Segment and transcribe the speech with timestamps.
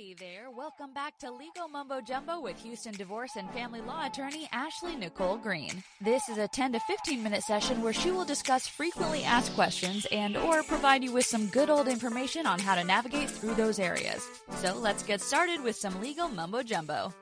[0.00, 4.48] Hey there, welcome back to Legal Mumbo Jumbo with Houston divorce and family law attorney
[4.50, 5.82] Ashley Nicole Green.
[6.00, 10.06] This is a 10 to 15 minute session where she will discuss frequently asked questions
[10.10, 13.78] and or provide you with some good old information on how to navigate through those
[13.78, 14.26] areas.
[14.54, 17.12] So let's get started with some legal mumbo jumbo.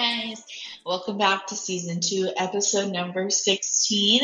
[0.00, 0.42] Guys,
[0.86, 4.22] welcome back to season 2, episode number 16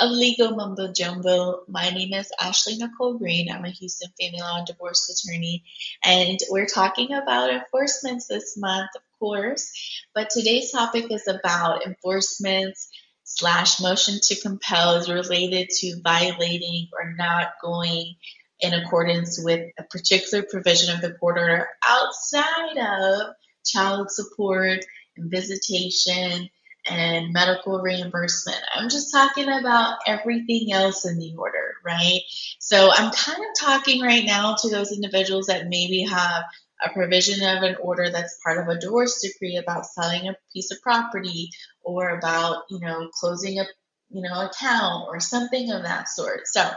[0.00, 1.62] of Legal Mumbo Jumbo.
[1.68, 3.48] My name is Ashley Nicole Green.
[3.48, 5.62] I'm a Houston family law and divorce attorney,
[6.04, 9.70] and we're talking about enforcements this month, of course.
[10.12, 12.88] But today's topic is about enforcements
[13.22, 18.16] slash motion to compel is related to violating or not going
[18.58, 23.34] in accordance with a particular provision of the court order outside of
[23.64, 24.84] child support
[25.16, 26.48] and visitation
[26.88, 28.60] and medical reimbursement.
[28.74, 32.20] I'm just talking about everything else in the order, right?
[32.58, 36.44] So I'm kind of talking right now to those individuals that maybe have
[36.84, 40.72] a provision of an order that's part of a divorce decree about selling a piece
[40.72, 41.50] of property
[41.82, 43.64] or about, you know, closing a,
[44.10, 46.40] you know, account or something of that sort.
[46.46, 46.68] So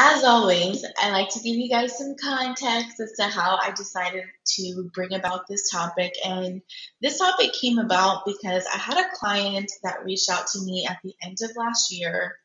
[0.00, 4.22] as always, I like to give you guys some context as to how I decided
[4.54, 6.14] to bring about this topic.
[6.24, 6.62] And
[7.02, 10.98] this topic came about because I had a client that reached out to me at
[11.02, 12.36] the end of last year,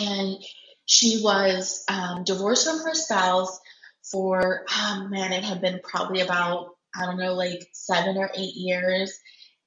[0.00, 0.36] and
[0.86, 3.60] she was um, divorced from her spouse
[4.10, 8.56] for, oh man, it had been probably about, I don't know, like seven or eight
[8.56, 9.16] years.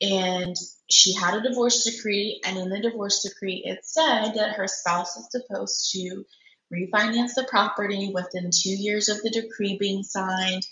[0.02, 0.58] And
[0.92, 5.16] she had a divorce decree, and in the divorce decree, it said that her spouse
[5.16, 6.26] was supposed to
[6.74, 10.66] refinance the property within two years of the decree being signed.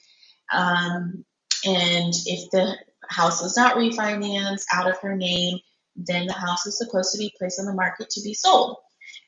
[0.51, 1.25] Um,
[1.65, 2.75] and if the
[3.09, 5.59] house was not refinanced out of her name,
[5.95, 8.77] then the house was supposed to be placed on the market to be sold.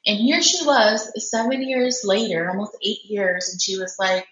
[0.06, 4.26] And here she was, seven years later, almost eight years, and she was like,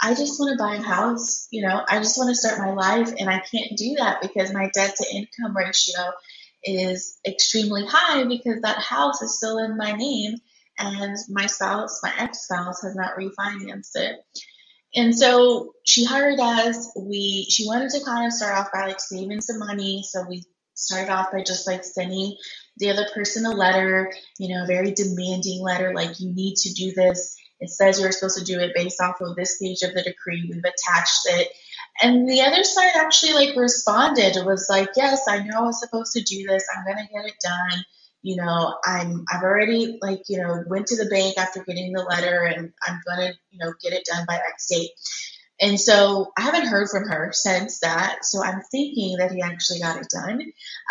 [0.00, 1.48] I just want to buy a house.
[1.50, 4.52] You know, I just want to start my life, and I can't do that because
[4.52, 6.12] my debt to income ratio
[6.64, 10.36] is extremely high because that house is still in my name
[10.78, 14.16] and my spouse, my ex spouse, has not refinanced it.
[14.94, 16.90] And so she hired us.
[16.98, 20.02] We she wanted to kind of start off by like saving some money.
[20.02, 20.44] So we
[20.74, 22.36] started off by just like sending
[22.78, 26.72] the other person a letter, you know, a very demanding letter, like you need to
[26.72, 27.36] do this.
[27.58, 30.48] It says you're supposed to do it based off of this page of the decree.
[30.50, 31.48] We've attached it.
[32.02, 34.36] And the other side actually like responded.
[34.36, 36.66] It was like, yes, I know I was supposed to do this.
[36.74, 37.84] I'm gonna get it done
[38.22, 42.02] you know, I'm I've already like, you know, went to the bank after getting the
[42.02, 44.90] letter and I'm gonna, you know, get it done by X date.
[45.60, 48.24] And so I haven't heard from her since that.
[48.24, 50.42] So I'm thinking that he actually got it done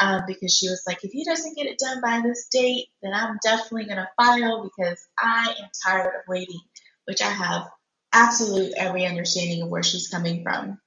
[0.02, 3.14] um, because she was like, if he doesn't get it done by this date, then
[3.14, 6.62] I'm definitely going to file because I am tired of waiting,
[7.06, 7.68] which I have
[8.12, 10.80] absolute every understanding of where she's coming from.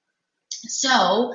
[0.51, 1.33] So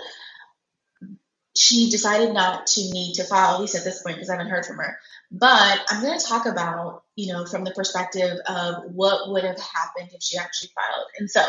[1.55, 4.51] she decided not to need to file, at least at this point, because I haven't
[4.51, 4.97] heard from her.
[5.31, 9.59] But I'm going to talk about, you know, from the perspective of what would have
[9.59, 11.07] happened if she actually filed.
[11.19, 11.41] And so,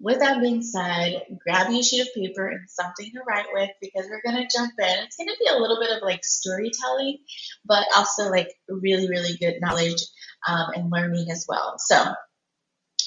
[0.00, 3.70] with that being said, grab you a sheet of paper and something to write with
[3.80, 5.04] because we're going to jump in.
[5.04, 7.18] It's going to be a little bit of like storytelling,
[7.64, 10.00] but also like really, really good knowledge
[10.46, 11.74] um, and learning as well.
[11.78, 11.96] So,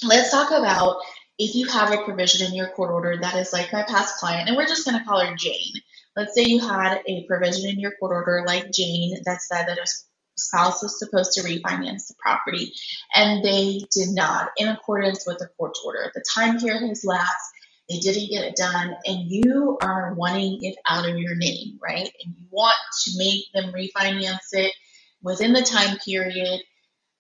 [0.04, 0.98] let's talk about
[1.38, 4.48] if you have a provision in your court order that is like my past client,
[4.48, 5.74] and we're just going to call her Jane.
[6.16, 9.78] Let's say you had a provision in your court order like Jane that said that
[9.78, 9.88] a
[10.36, 12.74] spouse was supposed to refinance the property
[13.16, 16.12] and they did not in accordance with the court order.
[16.14, 17.52] The time period has lapsed,
[17.90, 22.10] they didn't get it done, and you are wanting it out of your name, right?
[22.24, 24.74] And you want to make them refinance it
[25.22, 26.62] within the time period,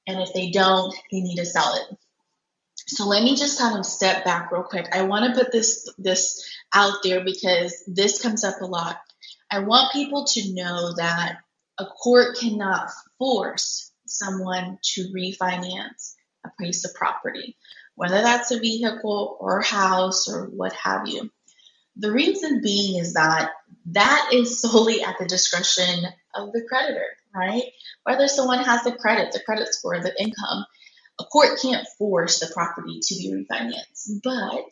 [0.07, 1.97] and if they don't, they need to sell it.
[2.93, 4.85] So let me just kind of step back real quick.
[4.91, 8.97] I want to put this this out there because this comes up a lot.
[9.49, 11.37] I want people to know that
[11.79, 16.15] a court cannot force someone to refinance
[16.45, 17.55] a piece of property,
[17.95, 21.31] whether that's a vehicle or house or what have you.
[21.95, 23.51] The reason being is that
[23.85, 26.03] that is solely at the discretion
[26.35, 27.63] of the creditor, right?
[28.03, 30.65] Whether someone has the credit, the credit score, the income,
[31.21, 34.71] a court can't force the property to be refinanced, but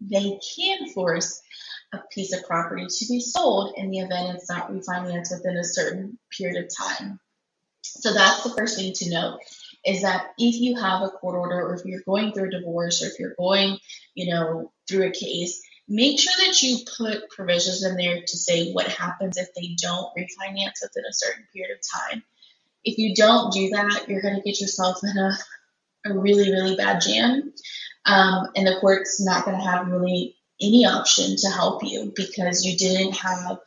[0.00, 1.42] they can force
[1.92, 5.64] a piece of property to be sold in the event it's not refinanced within a
[5.64, 7.20] certain period of time.
[7.82, 9.38] So that's the first thing to note
[9.86, 13.02] is that if you have a court order or if you're going through a divorce
[13.02, 13.78] or if you're going,
[14.14, 18.72] you know, through a case, make sure that you put provisions in there to say
[18.72, 22.24] what happens if they don't refinance within a certain period of time.
[22.82, 25.32] If you don't do that, you're going to get yourself in a,
[26.04, 27.52] a really, really bad jam.
[28.06, 32.64] Um, and the court's not going to have really any option to help you because
[32.64, 33.58] you didn't have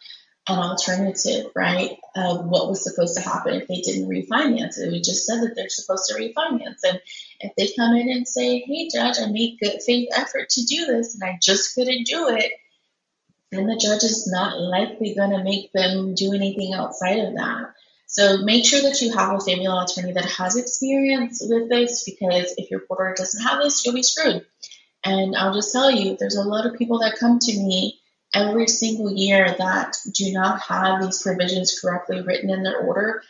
[0.50, 4.78] an alternative, right, of what was supposed to happen if they didn't refinance.
[4.78, 6.80] It We just said that they're supposed to refinance.
[6.88, 7.02] And
[7.42, 10.86] if they come in and say, hey, judge, I made good faith effort to do
[10.86, 12.52] this and I just couldn't do it,
[13.52, 17.74] then the judge is not likely going to make them do anything outside of that.
[18.18, 22.04] So make sure that you have a family law attorney that has experience with this
[22.04, 24.44] because if your court order doesn't have this, you'll be screwed.
[25.06, 28.00] And I'll just tell you, there's a lot of people that come to me
[28.34, 33.22] every single year that do not have these provisions correctly written in their order.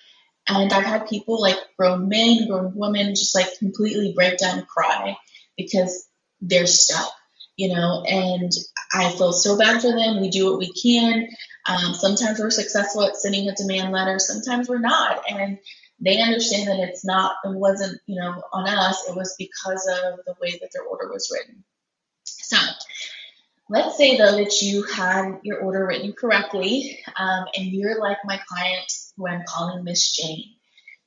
[0.47, 4.67] And I've had people like grown men, grown women just like completely break down and
[4.69, 5.17] cry
[5.57, 6.07] because
[6.39, 7.11] they're stuck,
[7.57, 8.53] you know, and
[8.93, 10.21] I feel so bad for them.
[10.21, 11.27] We do what we can.
[11.67, 15.21] Um, sometimes we're successful at sending a demand letter, sometimes we're not.
[15.29, 15.59] And
[15.99, 20.19] they understand that it's not, it wasn't, you know, on us, it was because of
[20.25, 21.63] the way that their order was written.
[22.23, 22.57] So,
[23.69, 28.39] let's say though that you had your order written correctly um, and you're like my
[28.47, 30.53] client who I'm calling Miss Jane.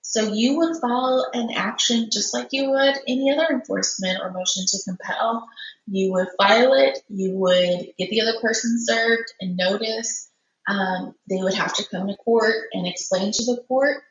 [0.02, 4.64] So you would file an action just like you would any other enforcement or motion
[4.66, 5.48] to compel.
[5.86, 10.29] You would file it, you would get the other person served and notice.
[10.70, 14.02] Um, they would have to come to court and explain to the court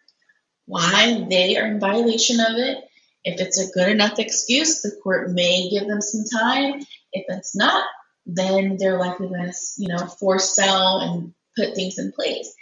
[0.66, 2.84] why they are in violation of it.
[3.24, 6.82] If it's a good enough excuse, the court may give them some time.
[7.14, 7.86] If it's not,
[8.26, 12.54] then they're likely going to, you know, force sell and put things in place.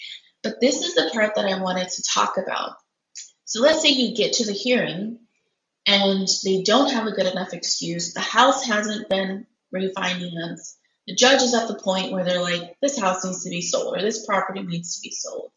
[0.44, 2.74] But this is the part that I wanted to talk about.
[3.46, 5.20] So let's say you get to the hearing
[5.88, 8.14] and they don't have a good enough excuse.
[8.14, 10.76] The house hasn't been refinanced.
[11.08, 13.96] The judge is at the point where they're like, this house needs to be sold
[13.96, 15.52] or this property needs to be sold.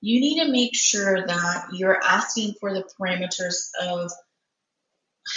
[0.00, 4.10] You need to make sure that you're asking for the parameters of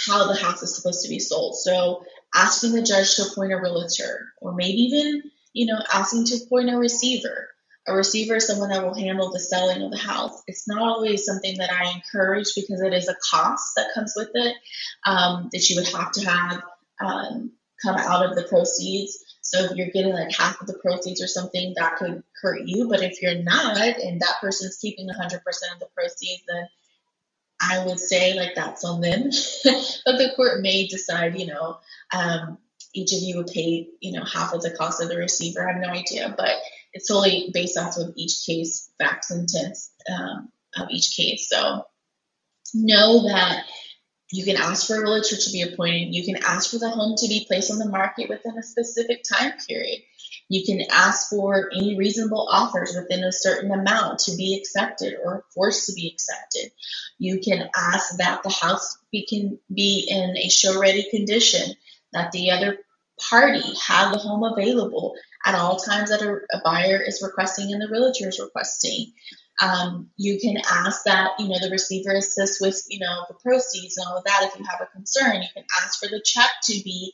[0.06, 1.56] how the house is supposed to be sold.
[1.56, 2.04] So
[2.34, 5.22] asking the judge to appoint a realtor, or maybe even,
[5.52, 7.48] you know, asking to appoint a receiver.
[7.88, 10.42] A receiver is someone that will handle the selling of the house.
[10.46, 14.30] It's not always something that I encourage because it is a cost that comes with
[14.34, 14.56] it
[15.04, 16.62] um, that you would have to have
[17.04, 17.50] um,
[17.82, 19.18] come out of the proceeds.
[19.42, 22.88] So if you're getting like half of the proceeds or something, that could hurt you.
[22.88, 26.68] But if you're not, and that person's keeping 100% of the proceeds, then
[27.60, 29.24] I would say like that's on them.
[30.04, 31.78] but the court may decide, you know,
[32.14, 32.58] um,
[32.94, 35.66] each of you would pay, you know, half of the cost of the receiver.
[35.66, 36.54] I have no idea, but
[36.92, 41.48] it's totally based off of each case, facts and intents um, of each case.
[41.48, 41.84] So
[42.74, 43.64] know that
[44.32, 46.14] you can ask for a realtor to be appointed.
[46.14, 49.22] You can ask for the home to be placed on the market within a specific
[49.24, 50.00] time period.
[50.48, 55.44] You can ask for any reasonable offers within a certain amount to be accepted or
[55.54, 56.72] forced to be accepted.
[57.18, 61.74] You can ask that the house be, can be in a show ready condition,
[62.12, 62.78] that the other
[63.20, 65.14] party have the home available
[65.44, 69.12] at all times that a, a buyer is requesting and the realtor is requesting.
[69.62, 73.96] Um, you can ask that you know the receiver assist with you know the proceeds
[73.96, 75.40] and all of that if you have a concern.
[75.40, 77.12] You can ask for the check to be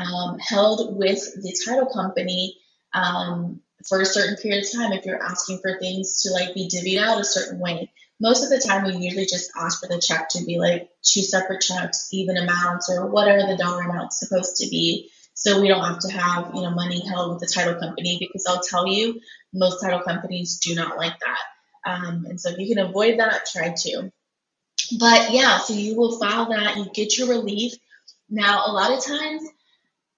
[0.00, 2.56] um, held with the title company
[2.94, 6.68] um, for a certain period of time if you're asking for things to like be
[6.68, 7.92] divvied out a certain way.
[8.20, 11.22] Most of the time, we usually just ask for the check to be like two
[11.22, 15.10] separate checks, even amounts, or whatever the dollar amount's supposed to be.
[15.34, 18.46] So we don't have to have you know money held with the title company because
[18.48, 19.20] I'll tell you,
[19.52, 21.38] most title companies do not like that.
[21.84, 24.12] Um, and so if you can avoid that, try to.
[24.98, 27.74] But yeah, so you will file that, you get your relief.
[28.28, 29.42] Now, a lot of times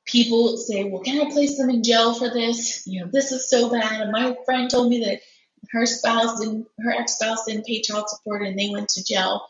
[0.05, 2.87] people say, well, can I place them in jail for this?
[2.87, 4.01] You know, this is so bad.
[4.01, 5.21] And my friend told me that
[5.71, 9.47] her spouse didn't, her ex-spouse didn't pay child support and they went to jail.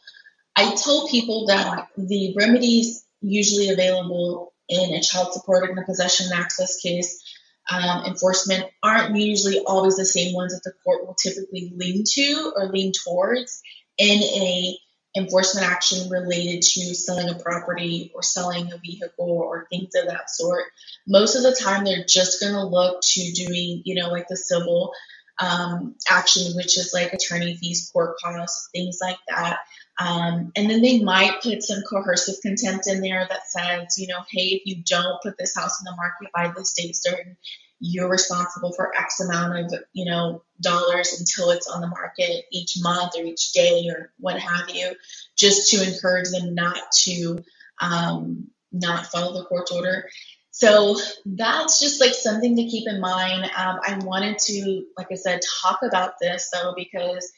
[0.57, 6.27] I told people that the remedies usually available in a child support and a possession
[6.33, 7.24] access case
[7.71, 12.53] um, enforcement aren't usually always the same ones that the court will typically lean to
[12.57, 13.63] or lean towards
[13.99, 14.79] in a
[15.17, 20.29] enforcement action related to selling a property or selling a vehicle or things of that
[20.29, 20.65] sort.
[21.07, 24.37] Most of the time, they're just going to look to doing, you know, like the
[24.37, 24.93] civil
[25.39, 29.59] um, action, which is like attorney fees, court costs, things like that.
[29.99, 34.21] Um, and then they might put some coercive contempt in there that says, you know,
[34.31, 37.37] hey, if you don't put this house in the market by this date certain,
[37.81, 42.77] you're responsible for X amount of, you know, dollars until it's on the market each
[42.81, 44.95] month or each day or what have you,
[45.37, 47.39] just to encourage them not to
[47.81, 50.09] um, not follow the court order.
[50.51, 50.97] So
[51.27, 53.45] that's just like something to keep in mind.
[53.57, 57.33] Um, I wanted to, like I said, talk about this though because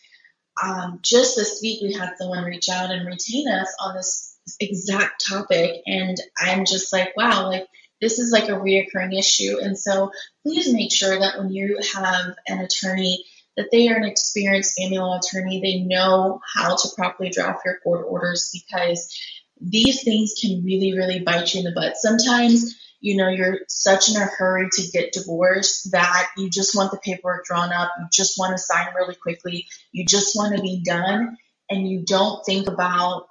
[0.62, 5.24] um, just this week we had someone reach out and retain us on this exact
[5.28, 7.66] topic, and I'm just like, wow, like
[8.00, 9.58] this is like a reoccurring issue.
[9.60, 10.10] And so
[10.46, 13.24] please make sure that when you have an attorney,
[13.56, 15.60] that they are an experienced family law attorney.
[15.60, 19.18] They know how to properly draft your court orders because
[19.60, 21.96] these things can really, really bite you in the butt.
[21.96, 26.90] Sometimes, you know, you're such in a hurry to get divorced that you just want
[26.90, 30.60] the paperwork drawn up, you just want to sign really quickly, you just want to
[30.60, 31.38] be done,
[31.70, 33.28] and you don't think about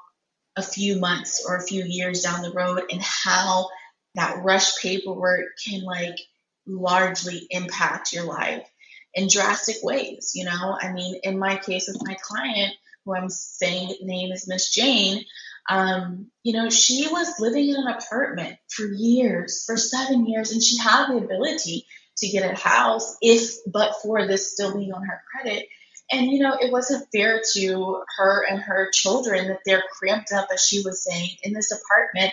[0.56, 3.68] a few months or a few years down the road and how
[4.14, 6.22] that rush paperwork can like
[6.66, 8.66] largely impact your life
[9.14, 10.32] in drastic ways.
[10.36, 14.48] You know, I mean, in my case with my client, who I'm saying name is
[14.48, 15.26] Miss Jane,
[15.70, 20.62] um, you know, she was living in an apartment for years, for seven years, and
[20.62, 21.86] she had the ability
[22.18, 25.68] to get a house if but for this still being on her credit.
[26.12, 30.48] And you know, it wasn't fair to her and her children that they're cramped up,
[30.54, 32.32] as she was saying, in this apartment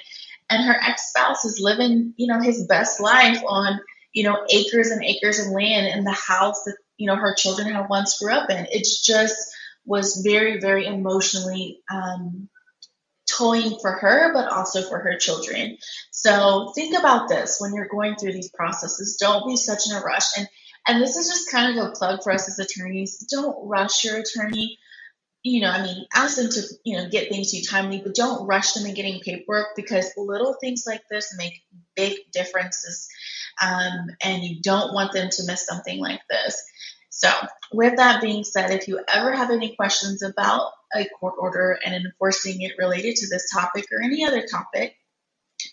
[0.50, 3.80] and her ex-spouse is living, you know, his best life on,
[4.12, 7.72] you know, acres and acres of land in the house that, you know, her children
[7.72, 8.66] had once grew up in.
[8.70, 9.38] It just
[9.86, 12.48] was very, very emotionally um,
[13.80, 15.78] for her, but also for her children.
[16.10, 19.16] So think about this when you're going through these processes.
[19.20, 20.36] Don't be such in a rush.
[20.38, 20.48] And
[20.88, 23.18] and this is just kind of a plug for us as attorneys.
[23.30, 24.78] Don't rush your attorney
[25.42, 28.14] you know, I mean, ask them to, you know, get things to you timely, but
[28.14, 31.62] don't rush them in getting paperwork because little things like this make
[31.96, 33.08] big differences.
[33.60, 36.62] Um, and you don't want them to miss something like this.
[37.14, 37.30] So,
[37.74, 41.94] with that being said, if you ever have any questions about a court order and
[41.94, 44.96] enforcing it related to this topic or any other topic,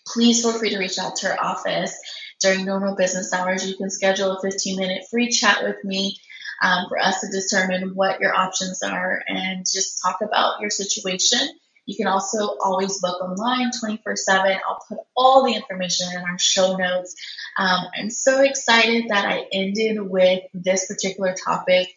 [0.06, 1.98] please feel free to reach out to our office
[2.40, 3.66] during normal business hours.
[3.66, 6.18] You can schedule a 15 minute free chat with me
[6.62, 11.40] um, for us to determine what your options are and just talk about your situation.
[11.86, 14.58] You can also always book online 24 7.
[14.68, 17.16] I'll put all the information in our show notes.
[17.58, 21.88] Um, I'm so excited that I ended with this particular topic.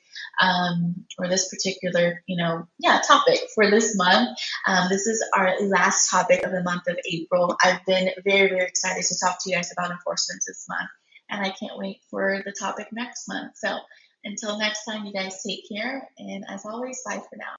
[0.42, 4.38] Um, or this particular, you know, yeah, topic for this month.
[4.66, 7.56] Um, this is our last topic of the month of April.
[7.64, 10.90] I've been very, very excited to talk to you guys about enforcement this month,
[11.30, 13.54] and I can't wait for the topic next month.
[13.56, 13.78] So
[14.24, 16.08] until next time, you guys take care.
[16.18, 17.46] And as always, bye for now.